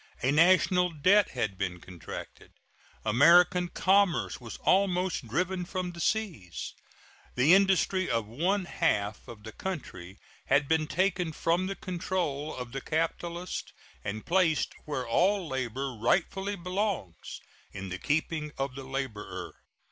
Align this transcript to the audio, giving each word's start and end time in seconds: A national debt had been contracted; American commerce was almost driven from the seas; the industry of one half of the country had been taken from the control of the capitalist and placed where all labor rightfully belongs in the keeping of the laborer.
A 0.23 0.31
national 0.31 0.89
debt 0.89 1.29
had 1.29 1.59
been 1.59 1.79
contracted; 1.79 2.53
American 3.05 3.67
commerce 3.67 4.41
was 4.41 4.57
almost 4.63 5.27
driven 5.27 5.63
from 5.63 5.91
the 5.91 5.99
seas; 5.99 6.73
the 7.35 7.53
industry 7.53 8.09
of 8.09 8.25
one 8.25 8.65
half 8.65 9.27
of 9.27 9.43
the 9.43 9.51
country 9.51 10.17
had 10.47 10.67
been 10.67 10.87
taken 10.87 11.31
from 11.31 11.67
the 11.67 11.75
control 11.75 12.55
of 12.55 12.71
the 12.71 12.81
capitalist 12.81 13.73
and 14.03 14.25
placed 14.25 14.73
where 14.85 15.07
all 15.07 15.47
labor 15.47 15.93
rightfully 15.93 16.55
belongs 16.55 17.39
in 17.71 17.89
the 17.89 17.99
keeping 17.99 18.51
of 18.57 18.73
the 18.73 18.83
laborer. 18.85 19.53